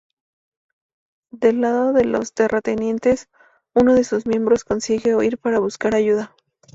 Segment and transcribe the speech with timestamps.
[1.31, 3.27] Del lado de los terratenientes,
[3.75, 6.35] uno de sus miembros consigue huir para buscar ayuda.